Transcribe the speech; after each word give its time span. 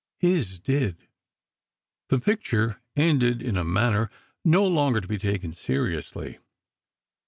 His 0.17 0.57
did. 0.59 1.07
The 2.09 2.17
picture 2.19 2.81
ended 2.95 3.39
in 3.43 3.55
a 3.55 3.63
manner 3.63 4.09
no 4.43 4.65
longer 4.65 4.99
to 4.99 5.07
be 5.07 5.19
taken 5.19 5.51
seriously. 5.51 6.39